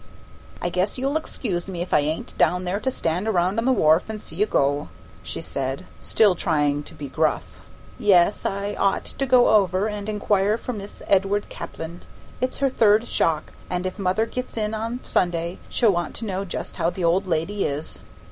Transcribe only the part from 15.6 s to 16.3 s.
she'll want to